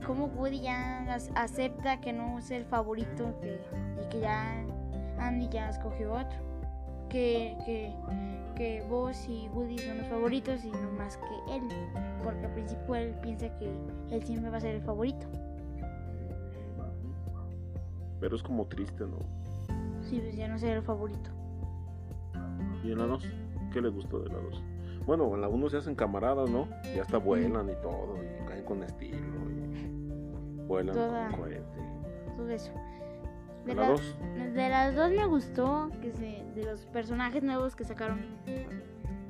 cómo, 0.07 0.25
cómo 0.25 0.25
Woody 0.35 0.61
ya 0.61 1.05
acepta 1.35 2.01
que 2.01 2.13
no 2.13 2.39
es 2.39 2.49
el 2.51 2.65
favorito 2.65 3.33
y 4.01 4.07
que 4.09 4.19
ya 4.21 4.65
Andy 5.19 5.49
ya 5.49 5.69
escogió 5.69 6.13
otro. 6.13 6.48
Que, 7.09 7.57
que, 7.65 7.93
que 8.55 8.83
vos 8.89 9.27
y 9.27 9.49
Woody 9.49 9.79
son 9.79 9.97
los 9.97 10.07
favoritos 10.07 10.63
y 10.63 10.71
no 10.71 10.91
más 10.97 11.17
que 11.17 11.55
él. 11.55 11.63
Porque 12.23 12.45
al 12.45 12.53
principio 12.53 12.95
él 12.95 13.15
piensa 13.21 13.49
que 13.57 13.71
él 14.11 14.23
siempre 14.23 14.49
va 14.49 14.57
a 14.57 14.61
ser 14.61 14.75
el 14.75 14.81
favorito. 14.81 15.27
Pero 18.19 18.35
es 18.35 18.43
como 18.43 18.65
triste, 18.67 19.05
¿no? 19.05 19.17
Sí, 20.01 20.19
pues 20.19 20.35
ya 20.35 20.47
no 20.47 20.59
ser 20.59 20.77
el 20.77 20.83
favorito. 20.83 21.29
¿Y 22.83 22.91
en 22.91 22.97
la 22.97 23.05
2? 23.05 23.29
¿Qué 23.71 23.81
le 23.81 23.89
gustó 23.89 24.19
de 24.19 24.29
la 24.29 24.39
2? 24.39 24.63
Bueno, 25.05 25.33
en 25.35 25.41
la 25.41 25.47
1 25.47 25.69
se 25.69 25.77
hacen 25.77 25.95
camaradas, 25.95 26.49
¿no? 26.49 26.67
Ya 26.95 27.01
hasta 27.01 27.17
vuelan 27.17 27.69
y 27.69 27.75
todo, 27.81 28.17
y 28.17 28.45
caen 28.45 28.63
con 28.63 28.83
estilo, 28.83 29.17
y 29.17 30.65
vuelan 30.67 30.95
con 30.95 31.39
cohete. 31.39 31.63
Todo 32.37 32.49
eso. 32.49 32.71
De, 33.69 33.75
la 33.75 33.89
2. 33.89 34.17
De 34.55 34.69
las 34.69 34.95
dos 34.95 35.11
me 35.11 35.25
gustó 35.27 35.91
que 36.01 36.11
se, 36.11 36.43
de 36.55 36.65
los 36.65 36.81
personajes 36.87 37.43
nuevos 37.43 37.75
que 37.75 37.83
sacaron 37.83 38.19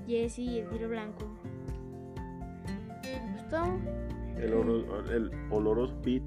Jesse 0.08 0.39
y 0.39 0.60
el 0.60 0.69
tiro 0.69 0.88
blanco. 0.88 1.25
Me 3.03 3.34
gustó. 3.34 3.63
El, 4.38 4.53
el 5.13 5.31
oloroso 5.51 5.93
Pete. 6.01 6.25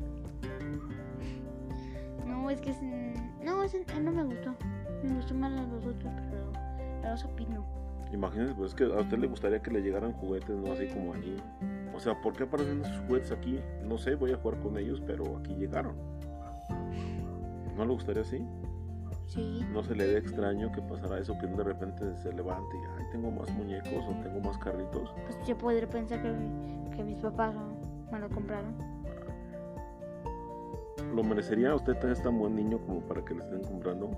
No, 2.27 2.51
es 2.51 2.61
que 2.61 2.75
no, 3.43 3.63
ese, 3.63 3.83
no 4.03 4.13
me 4.13 4.25
gustó. 4.25 4.55
Me 5.03 5.15
gustó 5.15 5.35
más 5.35 5.53
los 5.53 5.87
otros, 5.87 6.13
pero 6.31 6.53
la 7.03 7.15
oso 7.15 7.29
Pete 7.35 7.51
no. 7.51 7.67
Imagínense, 8.13 8.55
pues 8.55 8.73
es 8.73 8.75
que 8.75 8.85
a 8.85 9.01
usted 9.01 9.17
le 9.17 9.27
gustaría 9.27 9.63
que 9.63 9.71
le 9.71 9.81
llegaran 9.81 10.13
juguetes, 10.13 10.55
no 10.55 10.73
así 10.73 10.87
como 10.89 11.15
allí. 11.15 11.35
O 11.95 11.99
sea, 11.99 12.21
¿por 12.21 12.35
qué 12.35 12.43
aparecen 12.43 12.83
esos 12.85 12.99
juguetes 13.07 13.33
aquí? 13.33 13.59
No 13.85 13.97
sé, 13.97 14.17
voy 14.17 14.33
a 14.33 14.37
jugar 14.37 14.61
con 14.61 14.77
ellos, 14.77 15.03
pero 15.07 15.39
aquí 15.39 15.55
llegaron. 15.55 15.97
¿No 17.77 17.85
le 17.85 17.93
gustaría 17.93 18.23
así? 18.23 18.45
Sí. 19.27 19.65
¿No 19.73 19.83
se 19.83 19.95
le 19.95 20.07
dé 20.07 20.19
extraño 20.19 20.71
que 20.73 20.83
pasara 20.83 21.19
eso, 21.19 21.37
que 21.39 21.47
de 21.47 21.65
repente 21.65 22.17
se 22.17 22.33
levante 22.33 22.77
y, 22.77 23.01
ay, 23.01 23.07
tengo 23.13 23.31
más 23.31 23.51
muñecos 23.53 24.05
o 24.07 24.23
tengo 24.23 24.41
más 24.41 24.59
carritos? 24.59 25.15
Pues 25.27 25.47
yo 25.47 25.57
podría 25.57 25.89
pensar 25.89 26.21
que, 26.23 26.97
que 26.97 27.03
mis 27.03 27.19
papás 27.19 27.55
me 28.11 28.19
lo 28.19 28.29
compraron. 28.29 28.75
¿Lo 31.15 31.23
merecería? 31.23 31.75
¿Usted 31.75 31.97
es 32.05 32.23
tan 32.23 32.39
buen 32.39 32.55
niño 32.55 32.79
como 32.87 33.01
para 33.01 33.25
que 33.25 33.35
le 33.35 33.41
estén 33.41 33.63
comprando? 33.63 34.11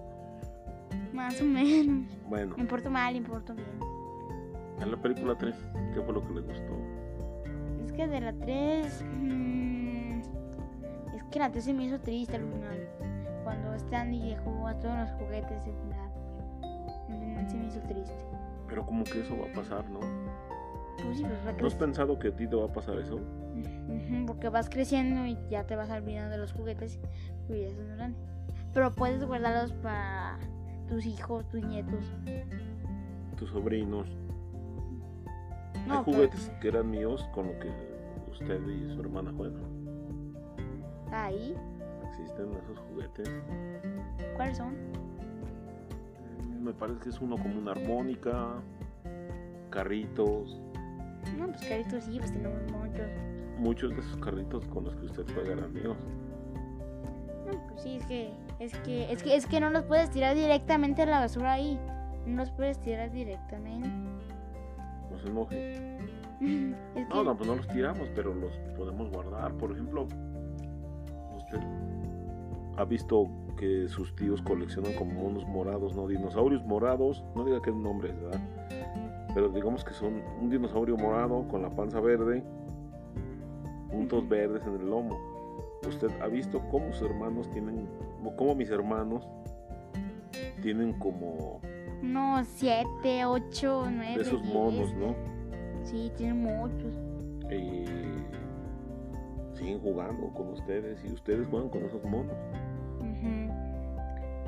Más 1.12 1.40
o 1.40 1.44
menos. 1.44 2.12
Bueno. 2.28 2.54
Me 2.56 2.62
importo 2.62 2.90
mal, 2.90 3.14
importo 3.14 3.54
bien. 3.54 3.68
En 4.80 4.90
la 4.90 4.96
película 4.96 5.36
3, 5.38 5.54
¿qué 5.94 6.00
fue 6.00 6.12
lo 6.12 6.26
que 6.26 6.34
le 6.34 6.40
gustó? 6.40 6.76
Es 7.84 7.92
que 7.92 8.08
de 8.08 8.20
la 8.20 8.32
3... 8.32 9.04
Mmm, 9.16 10.20
es 11.14 11.22
que 11.30 11.38
la 11.38 11.52
3 11.52 11.64
se 11.64 11.72
me 11.72 11.84
hizo 11.84 12.00
triste 12.00 12.36
al 12.36 12.42
final. 12.42 12.88
Cuando 13.44 13.74
Stanley 13.74 14.30
dejó 14.30 14.66
a 14.66 14.74
todos 14.80 14.98
los 14.98 15.10
juguetes 15.12 15.64
al 15.64 15.74
final. 15.74 17.48
se 17.48 17.56
me 17.56 17.66
hizo 17.66 17.80
triste. 17.80 18.26
Pero 18.68 18.84
como 18.86 19.04
que 19.04 19.20
eso 19.20 19.36
va 19.38 19.50
a 19.50 19.52
pasar, 19.52 19.88
¿no? 19.90 20.00
Pues 21.02 21.18
sí, 21.18 21.24
pues 21.24 21.60
¿No 21.60 21.66
has 21.66 21.74
pensado 21.74 22.18
que 22.18 22.28
a 22.28 22.36
ti 22.36 22.46
te 22.46 22.56
va 22.56 22.64
a 22.64 22.72
pasar 22.72 22.98
eso? 22.98 23.20
porque 24.26 24.48
vas 24.48 24.68
creciendo 24.68 25.26
y 25.26 25.38
ya 25.48 25.64
te 25.64 25.76
vas 25.76 25.90
olvidando 25.90 26.30
de 26.30 26.38
los 26.38 26.52
juguetes 26.52 26.98
y 27.48 27.60
ya 27.60 27.70
son 27.70 27.96
grandes. 27.96 28.20
Pero 28.72 28.92
puedes 28.92 29.24
guardarlos 29.24 29.72
para 29.74 30.38
tus 30.88 31.06
hijos, 31.06 31.48
tus 31.48 31.62
nietos. 31.64 32.04
Tus 33.36 33.50
sobrinos. 33.50 34.08
Hay 35.88 36.02
juguetes 36.04 36.50
que 36.60 36.68
eran 36.68 36.90
míos 36.90 37.28
con 37.34 37.46
lo 37.46 37.58
que 37.58 37.70
usted 38.30 38.60
y 38.66 38.94
su 38.94 39.00
hermana 39.00 39.32
juegan. 39.36 39.62
¿Ahí? 41.12 41.54
Existen 42.14 42.52
esos 42.52 42.78
juguetes. 42.78 43.28
¿Cuáles 44.36 44.56
son? 44.56 44.74
Me 46.62 46.72
parece 46.72 47.00
que 47.00 47.08
es 47.08 47.20
uno 47.20 47.36
como 47.36 47.58
una 47.58 47.72
armónica, 47.72 48.54
carritos. 49.70 50.60
No, 51.36 51.48
pues 51.48 51.60
carritos 51.62 52.04
sí, 52.04 52.18
pues 52.18 52.32
tenemos 52.32 52.60
muchos. 52.70 53.06
Muchos 53.58 53.90
de 53.90 54.00
esos 54.00 54.16
carritos 54.18 54.64
con 54.66 54.84
los 54.84 54.94
que 54.94 55.06
usted 55.06 55.24
juega 55.34 55.66
míos. 55.68 55.96
No, 57.46 57.66
pues 57.68 57.82
sí, 57.82 57.96
es 57.96 58.06
que 58.06 58.32
es 58.60 58.76
que, 58.78 59.12
es 59.12 59.22
que, 59.22 59.34
es 59.34 59.46
que 59.46 59.58
no 59.58 59.70
los 59.70 59.82
puedes 59.82 60.10
tirar 60.10 60.36
directamente 60.36 61.02
a 61.02 61.06
la 61.06 61.20
basura 61.20 61.54
ahí. 61.54 61.80
No 62.26 62.36
los 62.36 62.50
puedes 62.52 62.78
tirar 62.80 63.10
directamente. 63.10 63.88
No 65.10 65.18
se 65.18 65.28
enoje. 65.28 65.98
No, 67.08 67.22
no, 67.22 67.36
pues 67.36 67.48
no 67.48 67.56
los 67.56 67.66
tiramos, 67.68 68.08
pero 68.14 68.34
los 68.34 68.52
podemos 68.76 69.08
guardar. 69.10 69.52
Por 69.54 69.72
ejemplo, 69.72 70.06
usted 71.36 71.58
ha 72.76 72.84
visto 72.84 73.28
que 73.56 73.88
sus 73.88 74.14
tíos 74.16 74.42
coleccionan 74.42 74.92
como 74.94 75.12
monos 75.12 75.46
morados, 75.46 75.94
¿no? 75.94 76.06
Dinosaurios 76.06 76.64
morados. 76.64 77.24
No 77.34 77.44
diga 77.44 77.60
que 77.62 77.70
es 77.70 77.76
un 77.76 77.82
nombre, 77.82 78.12
¿verdad? 78.12 78.40
Pero 79.34 79.48
digamos 79.48 79.84
que 79.84 79.92
son 79.92 80.22
un 80.40 80.50
dinosaurio 80.50 80.96
morado 80.96 81.46
con 81.48 81.62
la 81.62 81.70
panza 81.70 82.00
verde, 82.00 82.42
puntos 83.90 84.28
verdes 84.28 84.64
en 84.66 84.74
el 84.74 84.88
lomo. 84.88 85.18
Usted 85.86 86.10
ha 86.22 86.28
visto 86.28 86.60
cómo 86.70 86.92
sus 86.92 87.10
hermanos 87.10 87.50
tienen 87.50 87.88
como 88.36 88.54
mis 88.54 88.70
hermanos 88.70 89.28
tienen 90.62 90.94
como... 90.94 91.60
No, 92.02 92.42
siete, 92.44 93.24
ocho, 93.24 93.86
nueve. 93.90 94.22
esos 94.22 94.42
monos, 94.44 94.94
¿no? 94.94 95.14
Sí, 95.82 96.10
tienen 96.16 96.42
muchos. 96.42 96.94
Y 97.50 97.84
siguen 99.54 99.78
jugando 99.80 100.28
con 100.32 100.48
ustedes 100.48 101.04
y 101.04 101.12
ustedes 101.12 101.46
juegan 101.48 101.68
con 101.68 101.84
esos 101.84 102.02
monos. 102.04 102.34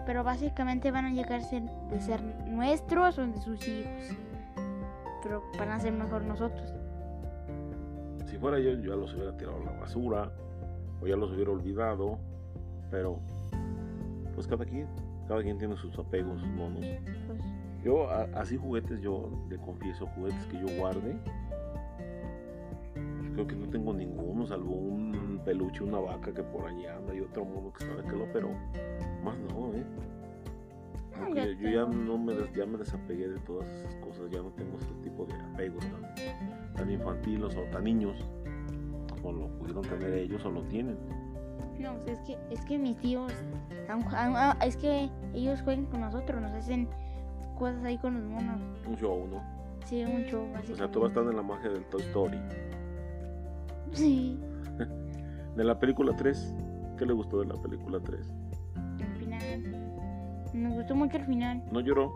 Pero 0.07 0.25
básicamente 0.25 0.91
van 0.91 1.07
a 1.07 1.13
llegar 1.13 1.41
a 1.41 1.45
ser, 1.45 1.63
de 1.91 2.01
ser 2.01 2.23
nuestros 2.47 3.19
o 3.19 3.27
de 3.27 3.41
sus 3.41 3.67
hijos. 3.67 4.17
Pero 5.23 5.43
van 5.59 5.73
a 5.73 5.81
ser 5.81 5.93
mejor 5.93 6.23
nosotros. 6.23 6.73
Si 8.27 8.39
fuera 8.39 8.59
yo, 8.59 8.71
yo 8.71 8.95
ya 8.95 8.97
los 8.97 9.13
hubiera 9.15 9.37
tirado 9.37 9.61
a 9.61 9.65
la 9.65 9.81
basura 9.81 10.33
o 11.03 11.07
ya 11.07 11.17
los 11.17 11.33
hubiera 11.33 11.51
olvidado. 11.51 12.19
Pero 12.91 13.19
pues 14.35 14.47
cada 14.47 14.65
quien, 14.65 14.87
cada 15.27 15.43
quien 15.43 15.59
tiene 15.59 15.77
sus 15.77 15.99
apegos, 15.99 16.41
sus 16.41 16.49
monos. 16.51 16.85
Pues. 17.27 17.41
Yo, 17.83 18.11
así 18.35 18.57
juguetes, 18.57 19.01
yo 19.01 19.31
le 19.49 19.57
confieso, 19.59 20.07
juguetes 20.09 20.45
que 20.47 20.59
yo 20.59 20.67
guarde, 20.79 21.17
creo 23.33 23.47
que 23.47 23.55
no 23.55 23.69
tengo 23.69 23.95
ninguno, 23.95 24.47
salvo 24.47 24.75
un 24.75 25.16
peluche, 25.47 25.85
una 25.85 26.01
vaca 26.01 26.35
que 26.35 26.43
por 26.43 26.67
allí 26.67 26.87
anda 26.87 27.15
y 27.15 27.21
otro 27.21 27.45
mono 27.45 27.73
que 27.73 27.85
está 27.85 27.95
de 27.95 28.07
aquel 28.07 28.29
pero 28.33 28.51
más 29.23 29.39
no, 29.39 29.73
¿eh? 29.73 29.87
yo 31.59 31.71
ya 31.71 31.87
no 31.87 32.19
me, 32.19 32.35
ya 32.55 32.67
me 32.67 32.77
desapegué 32.77 33.29
de 33.29 33.39
todas 33.41 33.67
esas 33.71 33.95
cosas, 33.97 34.29
ya 34.31 34.43
no 34.43 34.51
tengo 34.51 34.77
ese 34.77 34.93
tipo 35.03 35.25
de 35.25 35.35
apegos 35.35 35.85
tan, 35.87 36.75
tan 36.75 36.91
infantiles 36.91 37.57
o 37.57 37.63
tan 37.71 37.85
niños 37.85 38.17
como 39.09 39.33
lo 39.33 39.49
pudieron 39.59 39.83
tener 39.83 40.13
ellos 40.13 40.45
o 40.45 40.51
lo 40.51 40.63
tienen. 40.65 40.99
No, 41.79 41.95
es 42.07 42.19
que, 42.21 42.37
es 42.51 42.65
que 42.65 42.77
mis 42.77 42.97
tíos, 42.99 43.33
es 44.65 44.77
que 44.77 45.11
ellos 45.33 45.63
juegan 45.63 45.87
con 45.87 46.01
nosotros, 46.01 46.43
nos 46.43 46.51
hacen 46.53 46.89
cosas 47.57 47.83
ahí 47.85 47.99
con 47.99 48.15
los 48.15 48.25
monos. 48.25 48.61
Un 48.87 48.97
show, 48.97 49.27
¿no? 49.31 49.43
Sí, 49.85 50.05
un 50.05 50.25
show. 50.25 50.47
O 50.73 50.77
sea, 50.77 50.91
tú 50.91 51.01
vas 51.01 51.09
a 51.09 51.21
estar 51.21 51.31
en 51.31 51.37
la 51.37 51.43
magia 51.43 51.71
del 51.71 51.85
Toy 51.85 52.03
Story. 52.03 52.39
Sí. 53.93 54.39
De 55.57 55.65
la 55.65 55.79
película 55.79 56.15
3, 56.15 56.55
¿qué 56.99 57.07
le 57.07 57.13
gustó 57.15 57.41
de 57.41 57.47
la 57.47 57.55
película 57.55 57.99
3? 57.99 58.21
El 59.01 59.17
final. 59.17 59.41
Me 60.53 60.71
gustó 60.75 60.95
mucho 60.95 61.17
el 61.17 61.25
final. 61.25 61.63
¿No 61.73 61.81
lloró? 61.81 62.13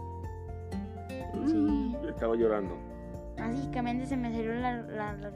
Sí. 1.47 1.97
Estaba 2.09 2.37
llorando. 2.37 2.77
Básicamente 3.39 4.05
se 4.07 4.17
me 4.17 4.31
salió 4.31 4.53
la, 4.55 4.83
la, 4.83 5.13
la, 5.15 5.31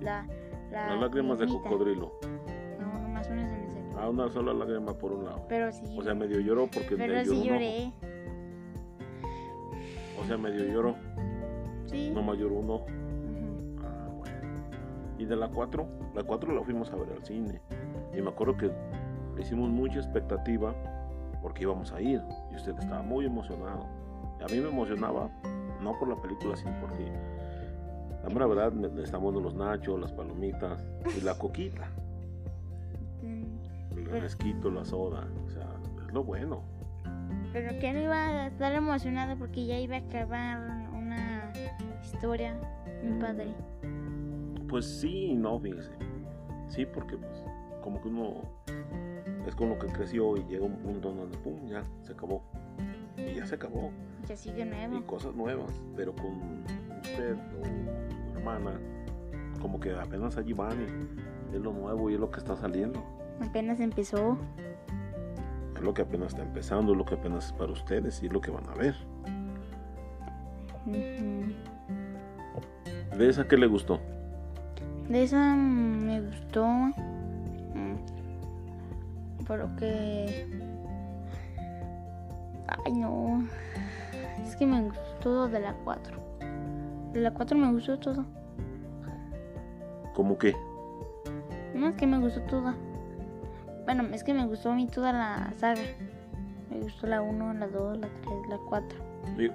la, 0.00 0.26
Las 0.70 1.00
lágrimas 1.00 1.38
de 1.38 1.46
cocodrilo. 1.46 2.12
A 3.98 4.08
una 4.08 4.30
sola 4.30 4.52
lágrima 4.54 4.94
por 4.94 5.12
un 5.12 5.24
lado. 5.24 5.44
Pero 5.48 5.72
sí. 5.72 5.84
O 5.96 6.02
sea, 6.02 6.14
medio 6.14 6.40
lloró 6.40 6.66
porque 6.66 6.96
Pero 6.96 7.24
sí 7.24 7.42
lloré. 7.42 7.92
O 10.20 10.24
sea, 10.26 10.36
medio 10.36 10.64
lloró. 10.72 10.94
Sí. 11.86 12.10
No 12.14 12.22
mayor 12.22 12.52
uno. 12.52 12.84
¿Y 15.20 15.26
de 15.26 15.36
la 15.36 15.48
4? 15.48 15.86
La 16.14 16.22
4 16.24 16.54
la 16.54 16.62
fuimos 16.62 16.90
a 16.90 16.96
ver 16.96 17.12
al 17.12 17.24
cine. 17.24 17.60
Y 18.16 18.22
me 18.22 18.30
acuerdo 18.30 18.56
que 18.56 18.70
hicimos 19.38 19.68
mucha 19.68 19.98
expectativa 19.98 20.74
porque 21.42 21.62
íbamos 21.62 21.92
a 21.92 22.00
ir. 22.00 22.22
Y 22.50 22.56
usted 22.56 22.76
estaba 22.78 23.02
muy 23.02 23.26
emocionado. 23.26 23.86
a 24.40 24.46
mí 24.50 24.58
me 24.58 24.68
emocionaba, 24.68 25.28
no 25.82 25.98
por 25.98 26.08
la 26.08 26.16
película, 26.16 26.56
sino 26.56 26.72
porque 26.80 27.12
la 28.34 28.46
verdad 28.46 28.72
estamos 28.98 29.34
en 29.36 29.42
los 29.42 29.54
nachos, 29.54 30.00
las 30.00 30.12
palomitas 30.12 30.82
y 31.16 31.20
la 31.20 31.34
coquita 31.38 31.90
el 33.96 34.04
refresquito, 34.06 34.70
la 34.70 34.84
soda, 34.84 35.26
o 35.46 35.50
sea, 35.50 35.66
es 36.06 36.12
lo 36.12 36.24
bueno. 36.24 36.62
Pero 37.52 37.78
que 37.78 37.92
no 37.92 38.00
iba 38.00 38.16
a 38.16 38.46
estar 38.46 38.72
emocionado 38.72 39.36
porque 39.36 39.66
ya 39.66 39.78
iba 39.78 39.96
a 39.96 39.98
acabar 39.98 40.88
una 40.94 41.52
historia, 42.02 42.56
mi 43.02 43.20
padre. 43.20 43.54
Pues 44.70 44.86
sí, 44.86 45.34
no, 45.34 45.58
fíjese. 45.58 45.90
Sí, 46.68 46.86
porque 46.86 47.16
pues 47.16 47.44
como 47.82 48.00
que 48.00 48.08
uno 48.08 48.34
es 49.44 49.54
con 49.56 49.70
lo 49.70 49.78
que 49.80 49.88
creció 49.88 50.36
y 50.36 50.44
llega 50.44 50.64
un 50.64 50.76
punto 50.76 51.12
donde 51.12 51.36
pum, 51.38 51.66
ya 51.66 51.84
se 52.02 52.12
acabó. 52.12 52.40
Y 53.16 53.34
ya 53.34 53.44
se 53.44 53.56
acabó. 53.56 53.90
Ya 54.28 54.36
sigue 54.36 54.64
nuevo. 54.64 54.98
Y 54.98 55.02
cosas 55.02 55.34
nuevas, 55.34 55.82
pero 55.96 56.14
con 56.14 56.62
usted 57.00 57.34
o 57.60 57.64
su 57.64 58.38
hermana, 58.38 58.78
como 59.60 59.80
que 59.80 59.92
apenas 59.92 60.36
allí 60.36 60.52
van 60.52 60.78
y 61.52 61.56
es 61.56 61.60
lo 61.60 61.72
nuevo 61.72 62.08
y 62.08 62.14
es 62.14 62.20
lo 62.20 62.30
que 62.30 62.38
está 62.38 62.54
saliendo. 62.54 63.02
Apenas 63.40 63.80
empezó. 63.80 64.38
Es 65.74 65.82
lo 65.82 65.92
que 65.94 66.02
apenas 66.02 66.28
está 66.28 66.42
empezando, 66.44 66.92
es 66.92 66.98
lo 66.98 67.04
que 67.04 67.14
apenas 67.14 67.46
es 67.46 67.52
para 67.54 67.72
ustedes 67.72 68.22
y 68.22 68.26
es 68.26 68.32
lo 68.32 68.40
que 68.40 68.52
van 68.52 68.68
a 68.68 68.74
ver. 68.74 68.94
¿De 73.18 73.28
esa 73.28 73.48
qué 73.48 73.56
le 73.56 73.66
gustó? 73.66 74.00
De 75.10 75.24
esa 75.24 75.56
me 75.56 76.20
gustó. 76.20 76.64
Mm, 76.64 77.96
pero 79.44 79.74
que. 79.74 80.46
Ay, 82.84 82.92
no. 82.92 83.44
Es 84.46 84.54
que 84.54 84.66
me 84.66 84.82
gustó 84.82 85.02
todo 85.20 85.48
de 85.48 85.58
la 85.58 85.74
4. 85.84 86.16
De 87.12 87.20
la 87.22 87.34
4 87.34 87.58
me 87.58 87.72
gustó 87.72 87.98
todo. 87.98 88.24
¿Cómo 90.14 90.38
qué? 90.38 90.54
No, 91.74 91.88
es 91.88 91.96
que 91.96 92.06
me 92.06 92.20
gustó 92.20 92.42
toda. 92.42 92.76
Bueno, 93.86 94.04
es 94.12 94.22
que 94.22 94.32
me 94.32 94.46
gustó 94.46 94.70
a 94.70 94.76
mí 94.76 94.86
toda 94.86 95.12
la 95.12 95.52
saga. 95.58 95.82
Me 96.70 96.82
gustó 96.82 97.08
la 97.08 97.20
1, 97.20 97.54
la 97.54 97.66
2, 97.66 97.98
la 97.98 98.06
3, 98.06 98.32
la 98.48 98.58
4. 98.68 98.98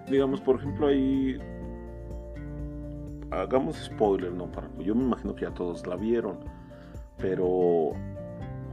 Digamos, 0.09 0.41
por 0.41 0.57
ejemplo, 0.57 0.87
ahí. 0.87 1.39
Hagamos 3.31 3.75
spoiler, 3.77 4.31
¿no? 4.31 4.51
Para, 4.51 4.67
yo 4.79 4.95
me 4.95 5.03
imagino 5.03 5.35
que 5.35 5.45
ya 5.45 5.51
todos 5.51 5.85
la 5.87 5.95
vieron. 5.95 6.39
Pero. 7.17 7.91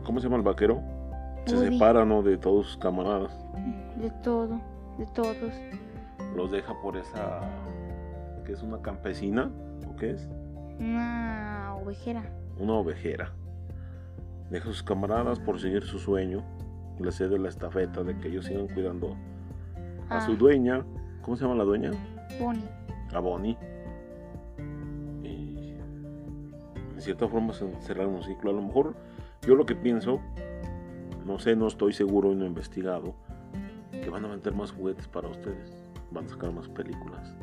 ¿Cómo 0.04 0.20
se 0.20 0.24
llama 0.24 0.36
el 0.36 0.42
vaquero? 0.42 0.82
Se 1.46 1.56
separa, 1.56 2.04
¿no? 2.04 2.22
De 2.22 2.36
todos 2.36 2.66
sus 2.66 2.76
camaradas. 2.76 3.36
De 3.96 4.10
todo, 4.22 4.60
de 4.98 5.06
todos. 5.06 5.52
Los 6.36 6.50
deja 6.50 6.74
por 6.82 6.96
esa. 6.96 7.40
¿Qué 8.44 8.52
es 8.52 8.62
una 8.62 8.80
campesina? 8.80 9.50
¿O 9.88 9.96
qué 9.96 10.12
es? 10.12 10.28
Una 10.78 11.74
ovejera. 11.80 12.22
Una 12.58 12.74
ovejera. 12.74 13.32
Deja 14.50 14.68
a 14.68 14.72
sus 14.72 14.82
camaradas 14.82 15.38
por 15.40 15.60
seguir 15.60 15.82
su 15.84 15.98
sueño. 15.98 16.42
Le 16.98 17.10
cede 17.10 17.38
la 17.38 17.48
estafeta 17.48 18.02
de 18.02 18.18
que 18.18 18.28
ellos 18.28 18.46
sigan 18.46 18.68
cuidando 18.68 19.16
a 20.08 20.20
su 20.20 20.32
ah. 20.32 20.36
dueña. 20.36 20.84
¿Cómo 21.22 21.36
se 21.36 21.44
llama 21.44 21.56
la 21.56 21.64
dueña? 21.64 21.90
Bonnie. 22.40 22.68
A 23.14 23.20
Bonnie. 23.20 23.56
De 27.02 27.06
cierta 27.06 27.26
forma 27.26 27.52
cerrar 27.52 28.06
un 28.06 28.22
ciclo. 28.22 28.50
A 28.50 28.54
lo 28.54 28.62
mejor 28.62 28.94
yo 29.44 29.56
lo 29.56 29.66
que 29.66 29.74
pienso, 29.74 30.20
no 31.26 31.40
sé, 31.40 31.56
no 31.56 31.66
estoy 31.66 31.92
seguro 31.92 32.30
y 32.32 32.36
no 32.36 32.44
he 32.44 32.46
investigado, 32.46 33.14
que 33.90 34.08
van 34.08 34.24
a 34.24 34.28
meter 34.28 34.54
más 34.54 34.70
juguetes 34.70 35.08
para 35.08 35.28
ustedes. 35.28 35.76
Van 36.12 36.26
a 36.26 36.28
sacar 36.28 36.52
más 36.52 36.68
películas. 36.68 37.34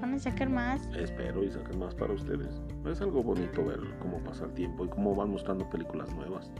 Van 0.00 0.12
a 0.12 0.18
sacar 0.18 0.50
más. 0.50 0.86
Espero 0.94 1.42
y 1.42 1.50
saquen 1.50 1.78
más 1.78 1.94
para 1.94 2.12
ustedes. 2.12 2.60
Es 2.84 3.00
algo 3.00 3.22
bonito 3.22 3.64
ver 3.64 3.80
cómo 3.98 4.18
pasa 4.18 4.44
el 4.44 4.52
tiempo 4.52 4.84
y 4.84 4.88
cómo 4.88 5.14
van 5.14 5.30
mostrando 5.30 5.68
películas 5.70 6.14
nuevas. 6.14 6.50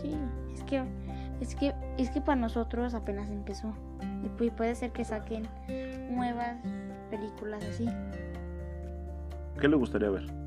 Sí, 0.00 0.14
es 0.54 0.62
que 0.62 0.84
es 1.40 1.56
que 1.56 1.74
es 1.98 2.10
que 2.10 2.20
para 2.20 2.40
nosotros 2.40 2.94
apenas 2.94 3.28
empezó. 3.28 3.74
Y 4.38 4.50
puede 4.50 4.76
ser 4.76 4.92
que 4.92 5.04
saquen 5.04 5.48
nuevas 6.12 6.58
películas 7.10 7.64
así. 7.64 7.88
¿Qué 9.60 9.66
le 9.66 9.76
gustaría 9.76 10.08
ver? 10.08 10.41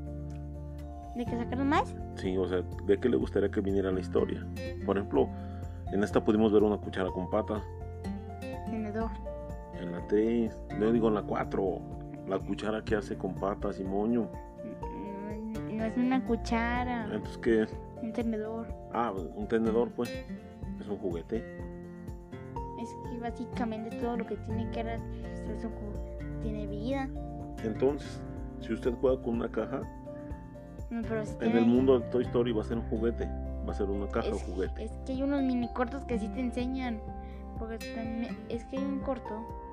¿De 1.16 1.24
que 1.24 1.36
sacaran 1.36 1.68
más? 1.68 1.94
Sí, 2.16 2.36
o 2.36 2.46
sea, 2.46 2.62
¿de 2.86 3.00
qué 3.00 3.08
le 3.08 3.16
gustaría 3.16 3.50
que 3.50 3.62
viniera 3.62 3.90
la 3.90 4.00
historia? 4.00 4.46
Por 4.84 4.98
ejemplo, 4.98 5.30
en 5.90 6.02
esta 6.02 6.22
pudimos 6.22 6.52
ver 6.52 6.62
una 6.62 6.76
cuchara 6.76 7.10
con 7.10 7.30
patas. 7.30 7.62
Tenedor. 8.66 9.10
En 9.80 9.92
la 9.92 10.06
3, 10.08 10.54
no 10.78 10.92
digo 10.92 11.08
en 11.08 11.14
la 11.14 11.22
4, 11.22 11.80
la 12.28 12.38
cuchara 12.38 12.84
que 12.84 12.96
hace 12.96 13.16
con 13.16 13.34
patas 13.34 13.80
y 13.80 13.84
moño. 13.84 14.28
No, 15.72 15.84
es 15.84 15.96
una 15.96 16.22
cuchara. 16.24 17.04
Entonces, 17.04 17.38
¿qué 17.38 17.62
es? 17.62 17.74
Un 18.02 18.12
tenedor. 18.12 18.66
Ah, 18.92 19.12
un 19.12 19.48
tenedor, 19.48 19.90
pues. 19.92 20.10
Es 20.80 20.88
un 20.88 20.98
juguete. 20.98 21.36
Es 22.78 22.94
que 23.10 23.18
básicamente 23.18 23.96
todo 23.96 24.18
lo 24.18 24.26
que 24.26 24.36
tiene 24.36 24.70
que 24.70 24.80
es 24.80 25.00
tiene 26.42 26.66
vida. 26.66 27.08
Entonces, 27.64 28.20
si 28.60 28.74
usted 28.74 28.92
juega 29.00 29.20
con 29.22 29.36
una 29.36 29.50
caja, 29.50 29.82
en 30.90 31.56
el 31.56 31.66
mundo 31.66 31.98
de 31.98 32.06
Toy 32.10 32.24
Story 32.24 32.52
va 32.52 32.62
a 32.62 32.64
ser 32.64 32.78
un 32.78 32.84
juguete. 32.84 33.28
Va 33.66 33.72
a 33.72 33.74
ser 33.74 33.88
una 33.90 34.06
caja 34.08 34.30
o 34.30 34.38
juguete. 34.38 34.84
Es 34.84 34.92
que 35.04 35.12
hay 35.12 35.22
unos 35.22 35.42
mini 35.42 35.68
cortos 35.72 36.04
que 36.04 36.18
sí 36.18 36.28
te 36.28 36.40
enseñan. 36.40 37.00
Porque 37.58 37.76
es 38.48 38.64
que 38.66 38.76
hay 38.76 38.84
un 38.84 39.00
corto 39.00 39.70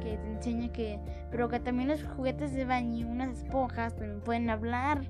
que 0.00 0.16
te 0.16 0.32
enseña 0.32 0.72
que. 0.72 0.98
Pero 1.30 1.48
que 1.48 1.60
también 1.60 1.88
los 1.88 2.02
juguetes 2.02 2.54
de 2.54 2.64
baño, 2.64 3.06
unas 3.06 3.42
esponjas, 3.42 3.94
también 3.94 4.20
pueden 4.20 4.50
hablar. 4.50 5.02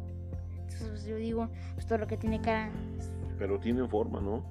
Entonces 0.68 1.06
yo 1.06 1.16
digo, 1.16 1.48
pues 1.74 1.86
todo 1.86 1.98
lo 1.98 2.06
que 2.06 2.16
tiene 2.16 2.40
cara. 2.40 2.70
Pero 3.38 3.58
tienen 3.58 3.88
forma, 3.88 4.20
¿no? 4.20 4.42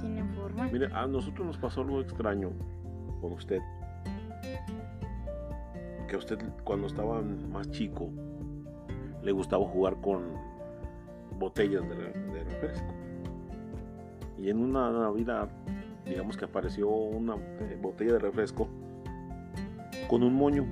Tienen 0.00 0.28
forma. 0.34 0.68
Mire, 0.72 0.88
a 0.92 1.06
nosotros 1.06 1.46
nos 1.46 1.58
pasó 1.58 1.82
algo 1.82 2.00
extraño 2.00 2.50
con 3.20 3.32
usted. 3.32 3.60
Que 6.08 6.16
usted 6.16 6.38
cuando 6.64 6.86
estaba 6.88 7.22
más 7.22 7.70
chico 7.70 8.10
le 9.22 9.32
gustaba 9.32 9.66
jugar 9.66 9.96
con 10.00 10.22
botellas 11.38 11.82
de, 11.88 11.96
de 11.96 12.44
refresco. 12.44 12.94
Y 14.38 14.50
en 14.50 14.58
una 14.58 14.90
Navidad 14.90 15.48
digamos 16.04 16.36
que 16.36 16.44
apareció 16.44 16.88
una 16.88 17.36
eh, 17.36 17.78
botella 17.80 18.14
de 18.14 18.18
refresco 18.18 18.68
con 20.08 20.22
un 20.22 20.34
moño. 20.34 20.66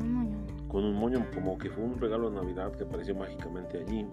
Un 0.00 0.12
moño. 0.12 0.36
Con 0.68 0.84
un 0.84 0.94
moño, 0.94 1.26
como 1.34 1.58
que 1.58 1.70
fue 1.70 1.84
un 1.84 1.98
regalo 1.98 2.30
de 2.30 2.36
Navidad 2.36 2.72
que 2.72 2.84
apareció 2.84 3.14
mágicamente 3.14 3.78
allí. 3.78 4.06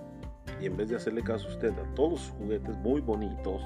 Y 0.62 0.66
en 0.66 0.78
vez 0.78 0.90
de 0.90 0.96
hacerle 0.96 1.22
caso 1.22 1.48
a 1.48 1.52
usted 1.52 1.78
a 1.78 1.96
todos 1.96 2.22
sus 2.22 2.32
juguetes 2.32 2.78
muy 2.78 3.02
bonitos, 3.02 3.62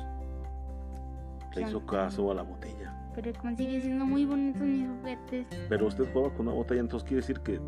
le 1.56 1.62
hizo 1.62 1.86
caso 1.86 2.32
a 2.32 2.36
la 2.36 2.44
botella. 2.44 2.96
Pero 3.16 3.32
consigue 3.40 3.82
siendo 3.82 4.06
muy 4.06 4.26
bonitos 4.26 4.62
mis 4.62 4.88
juguetes. 4.88 5.48
Pero 5.68 5.88
usted 5.88 6.12
juega 6.12 6.30
con 6.32 6.48
una 6.48 6.56
botella, 6.56 6.82
entonces 6.82 7.08
quiere 7.08 7.22
decir 7.22 7.40
que 7.42 7.60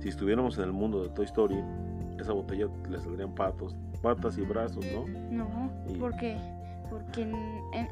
si 0.00 0.08
estuviéramos 0.08 0.58
en 0.58 0.64
el 0.64 0.72
mundo 0.72 1.02
de 1.02 1.08
Toy 1.10 1.24
Story, 1.24 1.62
esa 2.18 2.32
botella 2.32 2.68
le 2.88 3.00
saldrían 3.00 3.34
patos, 3.34 3.76
patas 4.02 4.38
y 4.38 4.42
brazos, 4.42 4.84
¿no? 4.92 5.06
No, 5.30 5.70
¿por 5.98 6.16
qué? 6.16 6.36
Porque 6.90 7.30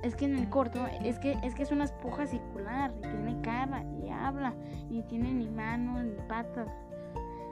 es 0.03 0.17
que 0.17 0.25
en 0.25 0.37
el 0.37 0.49
corto, 0.49 0.87
es 1.05 1.19
que, 1.19 1.37
es 1.43 1.55
que 1.55 1.63
es 1.63 1.71
una 1.71 1.85
esponja 1.85 2.27
circular, 2.27 2.93
y 2.99 3.03
tiene 3.03 3.41
cara, 3.43 3.85
y 4.03 4.09
habla, 4.09 4.55
y 4.89 5.03
tiene 5.03 5.33
ni 5.35 5.49
manos 5.49 6.05
ni 6.05 6.15
patas. 6.29 6.69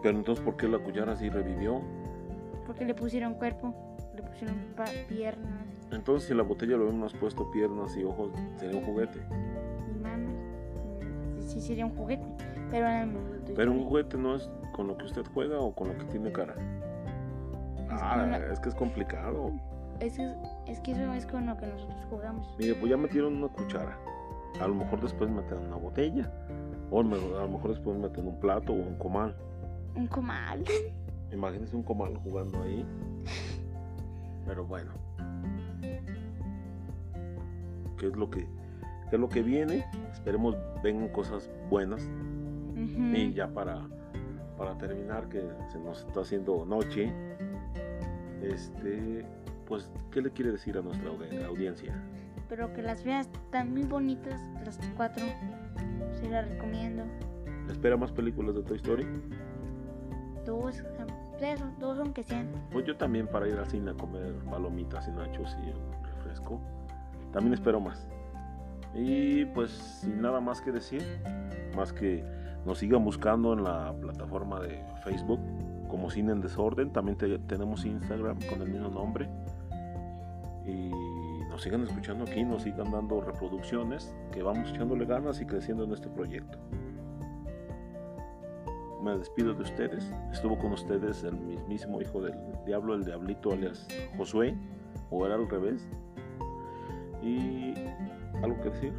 Pero 0.03 0.19
entonces, 0.19 0.45
¿por 0.45 0.57
qué 0.57 0.69
la 0.69 0.79
cuchara 0.79 1.13
así 1.13 1.29
revivió? 1.29 1.81
Porque 2.67 2.85
le 2.85 2.95
pusieron 2.95 3.35
cuerpo, 3.35 3.75
le 4.15 4.23
pusieron 4.23 4.57
piernas. 5.09 5.67
Entonces, 5.91 6.29
si 6.29 6.35
la 6.35 6.43
botella 6.43 6.77
lo 6.77 6.85
hubiéramos 6.85 7.15
puesto 7.15 7.51
piernas 7.51 7.97
y 7.97 8.05
ojos, 8.05 8.31
sería 8.57 8.79
un 8.79 8.85
juguete. 8.85 9.21
Y 9.95 9.99
manos, 10.01 10.35
sí, 11.41 11.61
sería 11.61 11.87
un 11.87 11.95
juguete. 11.95 12.25
Pero, 12.71 12.87
pero 13.55 13.73
un 13.73 13.85
juguete 13.85 14.17
no 14.17 14.35
es 14.35 14.51
con 14.73 14.87
lo 14.89 14.97
que 14.97 15.05
usted 15.05 15.25
juega 15.33 15.59
o 15.59 15.75
con 15.75 15.89
lo 15.89 15.99
que 15.99 16.05
tiene 16.05 16.33
cara. 16.33 16.55
ah, 17.91 18.39
es 18.51 18.61
que 18.61 18.69
es 18.69 18.75
complicado. 18.75 19.53
Es, 20.01 20.19
es 20.67 20.81
que 20.81 20.93
eso 20.93 21.13
es 21.13 21.27
con 21.27 21.47
lo 21.47 21.57
que 21.57 21.67
nosotros 21.67 22.05
jugamos. 22.11 22.55
Mire, 22.59 22.75
pues 22.75 22.91
ya 22.91 22.97
metieron 22.97 23.37
una 23.37 23.49
cuchara. 23.49 23.99
A 24.61 24.69
lo 24.69 24.75
mejor 24.75 25.01
después 25.01 25.31
meten 25.31 25.59
una 25.59 25.77
botella. 25.77 26.31
O 26.91 27.01
a 27.01 27.03
lo 27.03 27.49
mejor 27.49 27.71
después 27.71 27.99
meten 27.99 28.27
un 28.27 28.39
plato 28.39 28.73
o 28.73 28.77
un 28.77 28.97
comal. 28.97 29.35
¿Un 29.97 30.07
comal? 30.07 30.65
Imagínense 31.33 31.75
un 31.77 31.83
comal 31.83 32.17
jugando 32.19 32.63
ahí. 32.63 32.85
Pero 34.47 34.65
bueno. 34.67 34.93
¿Qué 37.99 38.09
es 38.09 38.17
lo 38.17 38.29
que, 38.29 38.41
qué 39.11 39.17
es 39.17 39.21
lo 39.21 39.29
que 39.29 39.43
viene? 39.43 39.85
Esperemos 40.13 40.57
vengan 40.83 41.09
cosas 41.09 41.51
buenas. 41.71 42.09
Y 42.77 43.33
ya 43.33 43.49
para, 43.49 43.83
para 44.59 44.77
terminar, 44.79 45.29
que 45.29 45.43
se 45.71 45.79
nos 45.79 46.05
está 46.05 46.21
haciendo 46.21 46.65
noche. 46.65 47.13
Este 48.43 49.25
pues, 49.67 49.91
¿qué 50.11 50.21
le 50.21 50.31
quiere 50.31 50.53
decir 50.53 50.77
a 50.77 50.83
nuestra 50.83 51.11
audiencia? 51.47 51.95
Pero 52.49 52.73
que 52.75 52.83
las 52.83 53.05
veas 53.05 53.29
están 53.45 53.73
muy 53.73 53.83
bonitas, 53.83 54.41
las 54.65 54.79
cuatro. 54.97 55.25
Sí, 56.21 56.29
las 56.29 56.49
recomiendo. 56.49 57.05
¿Espera 57.71 57.97
más 57.97 58.13
películas 58.13 58.55
de 58.55 58.63
Toy 58.63 58.77
Story? 58.77 59.07
Dos, 60.45 60.83
dos 61.81 61.99
aunque 61.99 62.23
sean. 62.23 62.49
Pues 62.71 62.85
yo 62.85 62.97
también 62.97 63.27
para 63.27 63.49
ir 63.49 63.57
al 63.57 63.67
cine 63.67 63.93
a 63.93 63.95
comer 63.95 64.35
palomitas 64.51 65.09
y 65.09 65.13
nachos 65.13 65.57
y 65.65 65.71
un 65.71 66.05
refresco. 66.05 66.61
También 67.33 67.55
espero 67.55 67.81
más. 67.81 68.07
Y 68.95 69.47
pues 69.47 69.71
sin 69.71 70.21
nada 70.21 70.41
más 70.41 70.61
que 70.61 70.71
decir, 70.71 71.03
más 71.75 71.93
que 71.93 72.23
nos 72.67 72.79
sigan 72.79 73.05
buscando 73.05 73.53
en 73.53 73.65
la 73.65 73.93
plataforma 74.01 74.61
de 74.61 74.83
Facebook 75.03 75.41
como 75.89 76.11
Cine 76.11 76.33
en 76.33 76.41
Desorden. 76.41 76.93
También 76.93 77.17
tenemos 77.47 77.85
Instagram 77.85 78.39
con 78.49 78.63
el 78.63 78.71
mismo 78.71 78.89
nombre. 78.89 79.29
Y 80.67 80.91
nos 81.51 81.63
sigan 81.63 81.83
escuchando 81.83 82.25
aquí, 82.25 82.43
nos 82.43 82.63
sigan 82.63 82.91
dando 82.91 83.21
reproducciones, 83.21 84.15
que 84.33 84.43
vamos 84.43 84.71
echándole 84.71 85.05
ganas 85.05 85.41
y 85.41 85.47
creciendo 85.47 85.85
en 85.85 85.93
este 85.93 86.09
proyecto. 86.09 86.59
Me 89.03 89.19
despido 89.19 89.53
de 89.53 89.63
ustedes. 89.63 90.11
Estuvo 90.33 90.59
con 90.59 90.73
ustedes 90.73 91.23
el 91.25 91.37
mismísimo 91.37 92.01
hijo 92.01 92.23
del 92.23 92.35
diablo, 92.65 92.95
el 92.95 93.05
diablito 93.05 93.53
alias 93.53 93.87
Josué, 94.17 94.57
o 95.11 95.27
era 95.27 95.35
al 95.35 95.49
revés. 95.49 95.87
Y 97.23 97.75
algo 98.43 98.61
que 98.63 98.71
decir. 98.71 98.95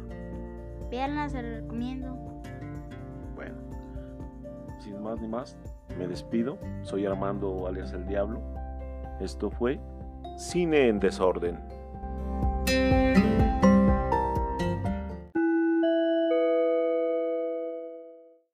Veanla, 0.90 1.28
se 1.28 1.42
lo 1.42 1.56
recomiendo. 1.62 2.25
Sin 4.86 5.02
más 5.02 5.20
ni 5.20 5.26
más, 5.26 5.56
me 5.98 6.06
despido. 6.06 6.58
Soy 6.82 7.06
Armando 7.06 7.66
alias 7.66 7.92
el 7.92 8.06
Diablo. 8.06 8.40
Esto 9.20 9.50
fue 9.50 9.80
Cine 10.36 10.86
en 10.86 11.00
Desorden. 11.00 11.58